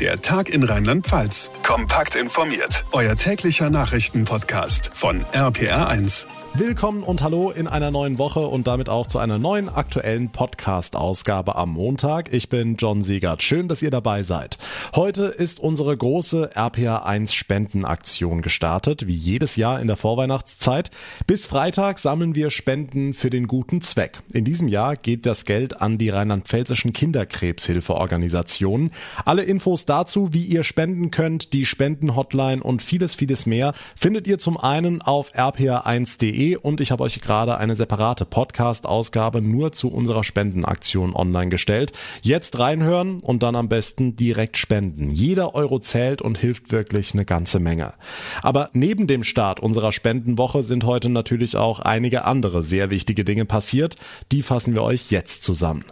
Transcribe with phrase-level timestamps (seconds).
[0.00, 1.50] Der Tag in Rheinland-Pfalz.
[1.62, 2.84] Kompakt informiert.
[2.92, 6.26] Euer täglicher Nachrichtenpodcast von RPR1.
[6.54, 11.56] Willkommen und hallo in einer neuen Woche und damit auch zu einer neuen aktuellen Podcast-Ausgabe
[11.56, 12.30] am Montag.
[12.32, 13.42] Ich bin John Siegert.
[13.42, 14.58] Schön, dass ihr dabei seid.
[14.94, 20.90] Heute ist unsere große RPA1 Spendenaktion gestartet, wie jedes Jahr in der Vorweihnachtszeit.
[21.26, 24.20] Bis Freitag sammeln wir Spenden für den guten Zweck.
[24.34, 28.90] In diesem Jahr geht das Geld an die rheinland-pfälzischen Kinderkrebshilfeorganisationen.
[29.24, 34.38] Alle Infos dazu, wie ihr spenden könnt, die Spendenhotline und vieles, vieles mehr findet ihr
[34.38, 40.24] zum einen auf rpa1.de und ich habe euch gerade eine separate Podcast-Ausgabe nur zu unserer
[40.24, 41.92] Spendenaktion online gestellt.
[42.22, 45.10] Jetzt reinhören und dann am besten direkt spenden.
[45.10, 47.94] Jeder Euro zählt und hilft wirklich eine ganze Menge.
[48.42, 53.44] Aber neben dem Start unserer Spendenwoche sind heute natürlich auch einige andere sehr wichtige Dinge
[53.44, 53.96] passiert.
[54.30, 55.84] Die fassen wir euch jetzt zusammen.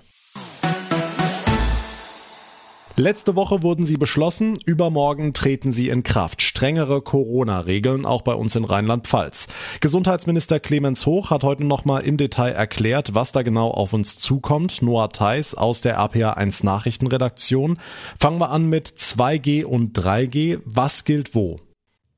[3.01, 6.43] Letzte Woche wurden sie beschlossen, übermorgen treten sie in Kraft.
[6.43, 9.49] Strengere Corona-Regeln auch bei uns in Rheinland-Pfalz.
[9.81, 14.83] Gesundheitsminister Clemens Hoch hat heute nochmal im Detail erklärt, was da genau auf uns zukommt.
[14.83, 17.79] Noah Theis aus der APA1 Nachrichtenredaktion.
[18.19, 20.61] Fangen wir an mit 2G und 3G.
[20.67, 21.59] Was gilt wo?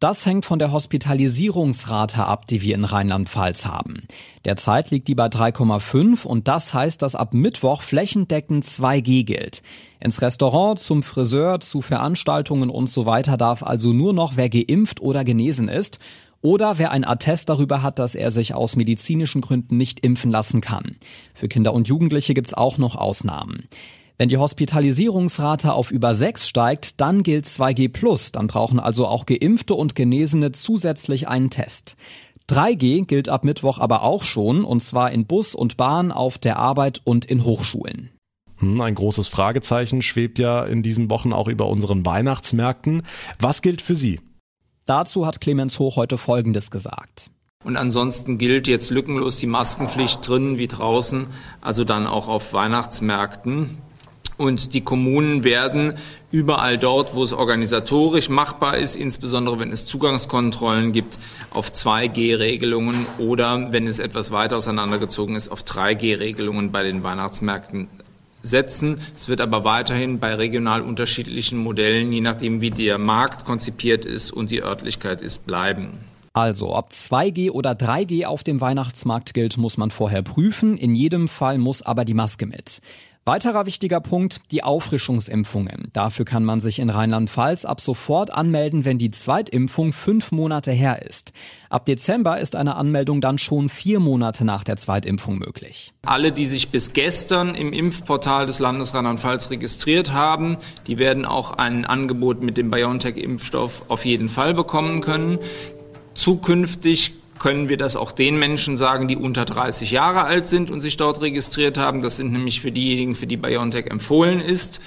[0.02, 4.08] Das hängt von der Hospitalisierungsrate ab, die wir in Rheinland-Pfalz haben.
[4.44, 9.62] Derzeit liegt die bei 3,5 und das heißt, dass ab Mittwoch flächendeckend 2G gilt.
[10.00, 15.00] Ins Restaurant, zum Friseur, zu Veranstaltungen und so weiter darf also nur noch wer geimpft
[15.00, 16.00] oder genesen ist
[16.40, 20.60] oder wer ein Attest darüber hat, dass er sich aus medizinischen Gründen nicht impfen lassen
[20.60, 20.96] kann.
[21.32, 23.68] Für Kinder und Jugendliche gibt's auch noch Ausnahmen.
[24.18, 29.74] Wenn die Hospitalisierungsrate auf über 6 steigt, dann gilt 2G+, dann brauchen also auch Geimpfte
[29.74, 31.96] und Genesene zusätzlich einen Test.
[32.48, 36.58] 3G gilt ab Mittwoch aber auch schon, und zwar in Bus und Bahn, auf der
[36.58, 38.10] Arbeit und in Hochschulen.
[38.58, 43.02] Hm, ein großes Fragezeichen schwebt ja in diesen Wochen auch über unseren Weihnachtsmärkten.
[43.38, 44.20] Was gilt für Sie?
[44.84, 47.30] Dazu hat Clemens Hoch heute Folgendes gesagt.
[47.64, 51.28] Und ansonsten gilt jetzt lückenlos die Maskenpflicht drinnen wie draußen,
[51.60, 53.78] also dann auch auf Weihnachtsmärkten.
[54.42, 55.94] Und die Kommunen werden
[56.32, 61.20] überall dort, wo es organisatorisch machbar ist, insbesondere wenn es Zugangskontrollen gibt,
[61.50, 67.86] auf 2G-Regelungen oder wenn es etwas weiter auseinandergezogen ist, auf 3G-Regelungen bei den Weihnachtsmärkten
[68.40, 68.98] setzen.
[69.14, 74.32] Es wird aber weiterhin bei regional unterschiedlichen Modellen, je nachdem wie der Markt konzipiert ist
[74.32, 76.00] und die Örtlichkeit ist, bleiben.
[76.32, 80.76] Also, ob 2G oder 3G auf dem Weihnachtsmarkt gilt, muss man vorher prüfen.
[80.76, 82.80] In jedem Fall muss aber die Maske mit.
[83.24, 85.90] Weiterer wichtiger Punkt, die Auffrischungsimpfungen.
[85.92, 91.06] Dafür kann man sich in Rheinland-Pfalz ab sofort anmelden, wenn die Zweitimpfung fünf Monate her
[91.06, 91.32] ist.
[91.70, 95.92] Ab Dezember ist eine Anmeldung dann schon vier Monate nach der Zweitimpfung möglich.
[96.04, 100.56] Alle, die sich bis gestern im Impfportal des Landes Rheinland-Pfalz registriert haben,
[100.88, 105.38] die werden auch ein Angebot mit dem BioNTech-Impfstoff auf jeden Fall bekommen können.
[106.14, 110.80] Zukünftig können wir das auch den Menschen sagen, die unter 30 Jahre alt sind und
[110.80, 112.00] sich dort registriert haben.
[112.00, 114.80] Das sind nämlich für diejenigen, für die BioNTech empfohlen ist.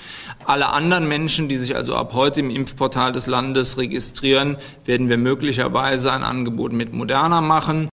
[0.45, 4.55] Alle anderen Menschen, die sich also ab heute im Impfportal des Landes registrieren,
[4.85, 7.89] werden wir möglicherweise ein Angebot mit Moderna machen.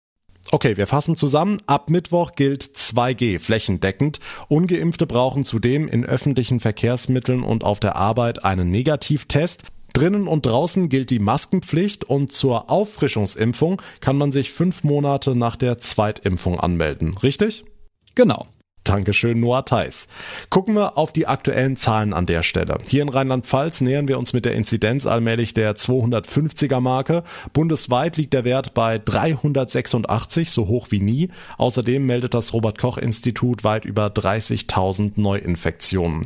[0.50, 1.60] Okay, wir fassen zusammen.
[1.68, 4.20] Ab Mittwoch gilt 2G flächendeckend.
[4.48, 9.66] Ungeimpfte brauchen zudem in öffentlichen Verkehrsmitteln und auf der Arbeit einen Negativtest.
[9.98, 15.56] Drinnen und draußen gilt die Maskenpflicht und zur Auffrischungsimpfung kann man sich fünf Monate nach
[15.56, 17.18] der Zweitimpfung anmelden.
[17.18, 17.66] Richtig?
[18.14, 18.46] Genau.
[18.88, 20.08] Dankeschön, Noah Theis.
[20.50, 22.78] Gucken wir auf die aktuellen Zahlen an der Stelle.
[22.88, 27.24] Hier in Rheinland-Pfalz nähern wir uns mit der Inzidenz allmählich der 250er Marke.
[27.52, 31.30] Bundesweit liegt der Wert bei 386, so hoch wie nie.
[31.58, 36.26] Außerdem meldet das Robert-Koch-Institut weit über 30.000 Neuinfektionen.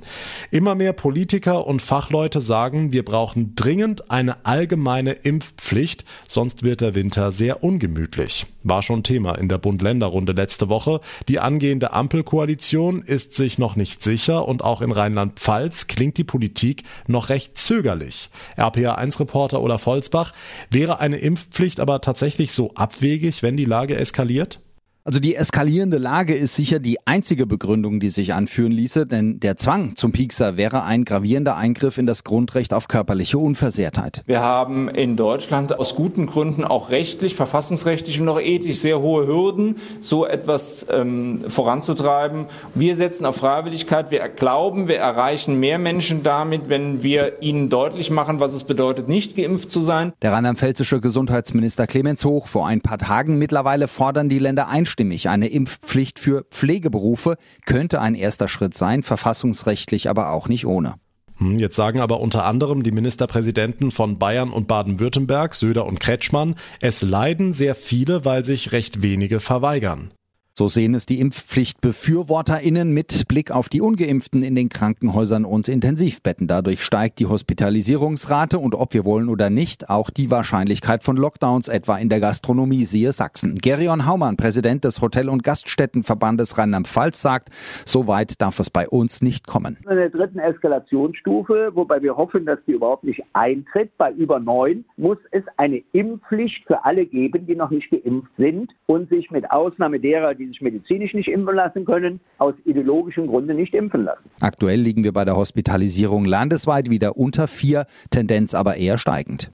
[0.51, 6.93] Immer mehr Politiker und Fachleute sagen, wir brauchen dringend eine allgemeine Impfpflicht, sonst wird der
[6.93, 8.45] Winter sehr ungemütlich.
[8.63, 10.99] War schon Thema in der Bund-Länder-Runde letzte Woche.
[11.27, 16.23] Die angehende Ampelkoalition Koalition ist sich noch nicht sicher und auch in Rheinland-Pfalz klingt die
[16.23, 18.29] Politik noch recht zögerlich.
[18.57, 20.33] RPA1-Reporter Olaf Volzbach,
[20.69, 24.59] wäre eine Impfpflicht aber tatsächlich so abwegig, wenn die Lage eskaliert?
[25.03, 29.57] Also die eskalierende Lage ist sicher die einzige Begründung, die sich anführen ließe, denn der
[29.57, 34.21] Zwang zum Piekser wäre ein gravierender Eingriff in das Grundrecht auf körperliche Unversehrtheit.
[34.27, 39.25] Wir haben in Deutschland aus guten Gründen auch rechtlich, verfassungsrechtlich und auch ethisch sehr hohe
[39.25, 42.45] Hürden, so etwas ähm, voranzutreiben.
[42.75, 44.11] Wir setzen auf Freiwilligkeit.
[44.11, 49.07] Wir glauben, wir erreichen mehr Menschen damit, wenn wir ihnen deutlich machen, was es bedeutet,
[49.07, 50.13] nicht geimpft zu sein.
[50.21, 55.29] Der rheinland-pfälzische Gesundheitsminister Clemens Hoch vor ein paar Tagen mittlerweile fordern die Länder einstimmig einstimmig.
[55.29, 60.95] Eine Impfpflicht für Pflegeberufe könnte ein erster Schritt sein, verfassungsrechtlich aber auch nicht ohne.
[61.37, 66.55] Hm, jetzt sagen aber unter anderem die Ministerpräsidenten von Bayern und Baden-Württemberg, Söder und Kretschmann,
[66.81, 70.11] es leiden sehr viele, weil sich recht wenige verweigern.
[70.53, 76.47] So sehen es die Impfpflichtbefürworterinnen mit Blick auf die ungeimpften in den Krankenhäusern und Intensivbetten.
[76.47, 81.69] Dadurch steigt die Hospitalisierungsrate und ob wir wollen oder nicht, auch die Wahrscheinlichkeit von Lockdowns
[81.69, 83.55] etwa in der Gastronomie siehe Sachsen.
[83.55, 87.47] Gerion Haumann, Präsident des Hotel- und Gaststättenverbandes Rheinland-Pfalz sagt,
[87.85, 89.77] so weit darf es bei uns nicht kommen.
[89.89, 94.83] In der dritten Eskalationsstufe, wobei wir hoffen, dass die überhaupt nicht eintritt, bei über neun,
[94.97, 99.49] muss es eine Impfpflicht für alle geben, die noch nicht geimpft sind und sich mit
[99.49, 104.29] Ausnahme derer, die sich medizinisch nicht impfen lassen können, aus ideologischen Gründen nicht impfen lassen.
[104.39, 109.51] Aktuell liegen wir bei der Hospitalisierung landesweit wieder unter vier, Tendenz aber eher steigend.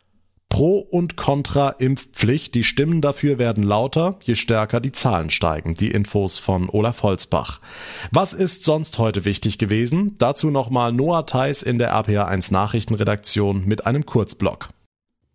[0.50, 5.74] Pro und Contra Impfpflicht, die Stimmen dafür werden lauter, je stärker die Zahlen steigen.
[5.76, 7.60] Die Infos von Olaf Holzbach.
[8.12, 10.16] Was ist sonst heute wichtig gewesen?
[10.18, 14.70] Dazu nochmal Noah Theis in der RPA1 Nachrichtenredaktion mit einem Kurzblock.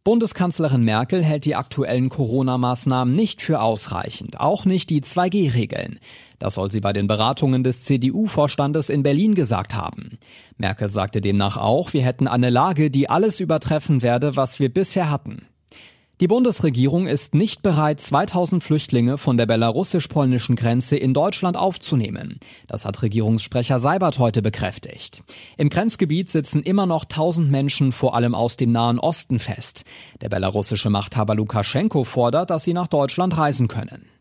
[0.04, 6.00] Bundeskanzlerin Merkel hält die aktuellen Corona-Maßnahmen nicht für ausreichend, auch nicht die 2G-Regeln.
[6.40, 10.18] Das soll sie bei den Beratungen des CDU-Vorstandes in Berlin gesagt haben.
[10.56, 15.08] Merkel sagte demnach auch, wir hätten eine Lage, die alles übertreffen werde, was wir bisher
[15.08, 15.46] hatten.
[16.20, 22.38] Die Bundesregierung ist nicht bereit, 2000 Flüchtlinge von der belarussisch-polnischen Grenze in Deutschland aufzunehmen.
[22.68, 25.24] Das hat Regierungssprecher Seibert heute bekräftigt.
[25.56, 29.84] Im Grenzgebiet sitzen immer noch 1000 Menschen, vor allem aus dem Nahen Osten, fest.
[30.20, 34.11] Der belarussische Machthaber Lukaschenko fordert, dass sie nach Deutschland reisen können.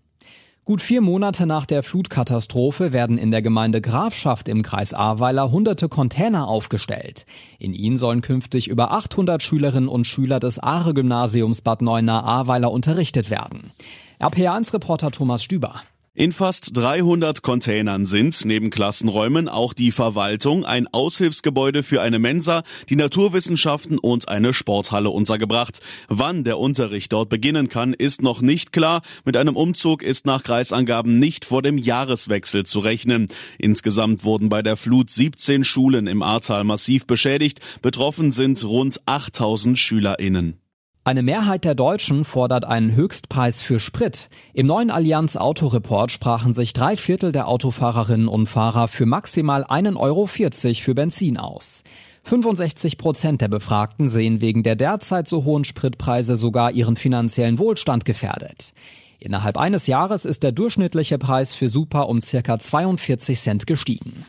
[0.63, 5.90] Gut vier Monate nach der Flutkatastrophe werden in der Gemeinde Grafschaft im Kreis Ahrweiler hunderte
[5.90, 7.25] Container aufgestellt.
[7.58, 13.72] In ihnen sollen künftig über 800 Schülerinnen und Schüler des Aare-Gymnasiums Bad Neuenahr-Ahrweiler unterrichtet werden.
[14.19, 15.81] RPA1-Reporter Thomas Stüber.
[16.13, 22.63] In fast 300 Containern sind neben Klassenräumen auch die Verwaltung, ein Aushilfsgebäude für eine Mensa,
[22.90, 25.80] die Naturwissenschaften und eine Sporthalle untergebracht.
[26.10, 29.04] Wann der Unterricht dort beginnen kann, ist noch nicht klar.
[29.24, 33.30] Mit einem Umzug ist nach Kreisangaben nicht vor dem Jahreswechsel zu rechnen.
[33.58, 37.62] Insgesamt wurden bei der Flut 17 Schulen im Ahrtal massiv beschädigt.
[37.81, 40.61] Betroffen sind rund 8000 SchülerInnen.
[41.03, 44.30] Eine Mehrheit der Deutschen fordert einen Höchstpreis für Sprit.
[44.53, 49.98] Im neuen Allianz Autoreport sprachen sich drei Viertel der Autofahrerinnen und Fahrer für maximal 1,40
[49.98, 51.81] Euro für Benzin aus.
[52.25, 58.06] 65 Prozent der Befragten sehen wegen der derzeit so hohen Spritpreise sogar ihren finanziellen Wohlstand
[58.06, 58.74] gefährdet.
[59.18, 64.24] Innerhalb eines Jahres ist der durchschnittliche Preis für Super um circa 42 Cent gestiegen.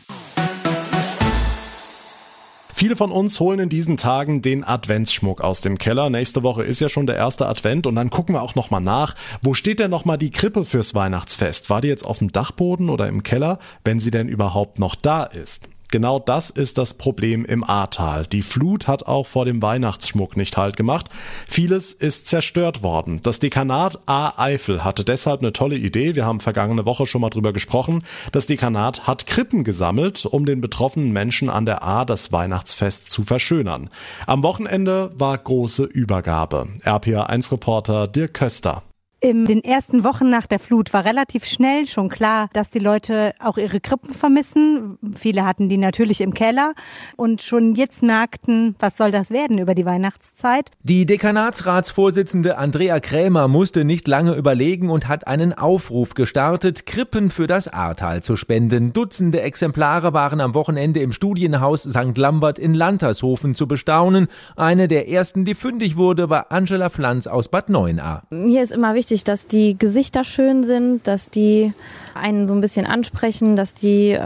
[2.83, 6.09] Viele von uns holen in diesen Tagen den Adventsschmuck aus dem Keller.
[6.09, 9.15] Nächste Woche ist ja schon der erste Advent und dann gucken wir auch nochmal nach,
[9.41, 11.69] wo steht denn nochmal die Krippe fürs Weihnachtsfest?
[11.69, 15.23] War die jetzt auf dem Dachboden oder im Keller, wenn sie denn überhaupt noch da
[15.23, 15.69] ist?
[15.93, 18.25] Genau das ist das Problem im Ahrtal.
[18.25, 21.05] Die Flut hat auch vor dem Weihnachtsschmuck nicht halt gemacht.
[21.47, 23.19] Vieles ist zerstört worden.
[23.21, 26.15] Das Dekanat A-Eifel hatte deshalb eine tolle Idee.
[26.15, 28.01] Wir haben vergangene Woche schon mal drüber gesprochen.
[28.31, 33.21] Das Dekanat hat Krippen gesammelt, um den betroffenen Menschen an der A das Weihnachtsfest zu
[33.21, 33.91] verschönern.
[34.25, 36.69] Am Wochenende war große Übergabe.
[36.83, 38.81] RPA1-Reporter Dirk Köster.
[39.25, 43.33] In den ersten Wochen nach der Flut war relativ schnell schon klar, dass die Leute
[43.39, 44.97] auch ihre Krippen vermissen.
[45.15, 46.73] Viele hatten die natürlich im Keller
[47.15, 50.71] und schon jetzt merkten, was soll das werden über die Weihnachtszeit.
[50.81, 57.47] Die Dekanatsratsvorsitzende Andrea Krämer musste nicht lange überlegen und hat einen Aufruf gestartet, Krippen für
[57.47, 58.91] das Ahrtal zu spenden.
[58.91, 62.17] Dutzende Exemplare waren am Wochenende im Studienhaus St.
[62.17, 64.27] Lambert in Lantershofen zu bestaunen.
[64.57, 68.23] Eine der ersten, die fündig wurde, war Angela Pflanz aus Bad Neuenahr.
[68.29, 71.71] Mir ist immer wichtig, wichtig, dass die Gesichter schön sind, dass die
[72.15, 74.19] einen so ein bisschen ansprechen, dass die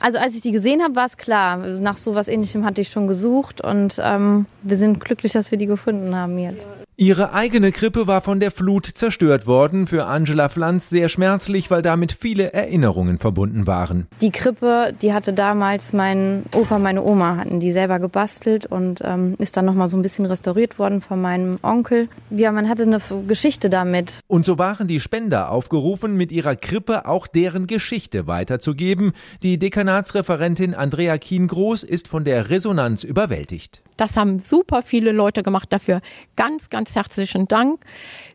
[0.00, 1.56] also als ich die gesehen habe, war es klar.
[1.56, 5.58] Nach so was ähnlichem hatte ich schon gesucht und ähm, wir sind glücklich, dass wir
[5.58, 6.66] die gefunden haben jetzt.
[6.98, 9.86] Ihre eigene Krippe war von der Flut zerstört worden.
[9.86, 14.08] Für Angela Pflanz sehr schmerzlich, weil damit viele Erinnerungen verbunden waren.
[14.20, 19.36] Die Krippe, die hatte damals mein Opa, meine Oma hatten die selber gebastelt und ähm,
[19.38, 22.08] ist dann nochmal so ein bisschen restauriert worden von meinem Onkel.
[22.28, 24.20] Ja, man hatte eine Geschichte damit.
[24.26, 29.12] Und so waren die Spender aufgerufen, mit ihrer Krippe auch deren Geschichte weiterzugeben.
[29.42, 33.82] Die Dekanatsreferentin Andrea Kien-Groß ist von der Resonanz überwältigt.
[33.96, 35.72] Das haben super viele Leute gemacht.
[35.72, 36.00] Dafür
[36.36, 37.84] ganz, ganz herzlichen Dank.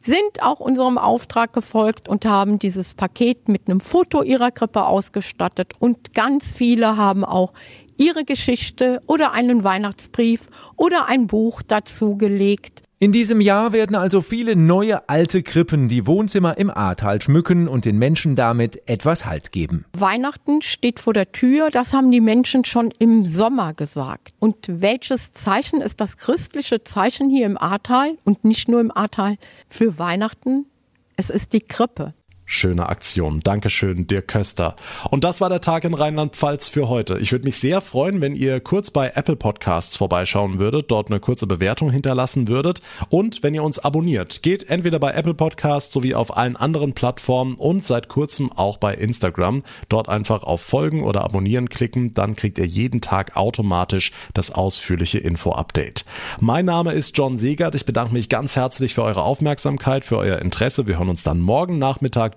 [0.02, 5.74] Sind auch unserem Auftrag gefolgt und haben dieses Paket mit einem Foto ihrer Krippe ausgestattet.
[5.80, 7.54] Und ganz viele haben auch
[7.98, 12.87] ihre Geschichte oder einen Weihnachtsbrief oder ein Buch dazu gelegt.
[13.00, 17.86] In diesem Jahr werden also viele neue alte Krippen die Wohnzimmer im Ahrtal schmücken und
[17.86, 19.86] den Menschen damit etwas Halt geben.
[19.96, 24.34] Weihnachten steht vor der Tür, das haben die Menschen schon im Sommer gesagt.
[24.39, 29.38] Und welches Zeichen ist das christliche Zeichen hier im Ahrtal und nicht nur im Ahrtal
[29.70, 30.66] für Weihnachten?
[31.18, 32.16] Es ist die Krippe.
[32.50, 33.42] Schöne Aktion.
[33.42, 34.77] Dankeschön, Dirk Köster.
[35.12, 37.20] Und das war der Tag in Rheinland-Pfalz für heute.
[37.20, 41.20] Ich würde mich sehr freuen, wenn ihr kurz bei Apple Podcasts vorbeischauen würdet, dort eine
[41.20, 44.44] kurze Bewertung hinterlassen würdet und wenn ihr uns abonniert.
[44.44, 48.94] Geht entweder bei Apple Podcasts sowie auf allen anderen Plattformen und seit kurzem auch bei
[48.94, 49.62] Instagram.
[49.89, 55.18] Dort einfach auf Folgen oder Abonnieren klicken, dann kriegt ihr jeden Tag automatisch das ausführliche
[55.18, 56.06] Info-Update.
[56.39, 57.75] Mein Name ist John Segert.
[57.75, 60.88] Ich bedanke mich ganz herzlich für eure Aufmerksamkeit, für euer Interesse.
[60.88, 62.37] Wir hören uns dann morgen Nachmittag